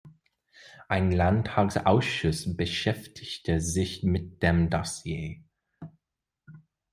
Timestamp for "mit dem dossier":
4.01-5.43